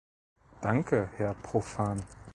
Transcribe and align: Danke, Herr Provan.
Danke, 0.63 1.11
Herr 1.19 1.35
Provan. 1.35 2.01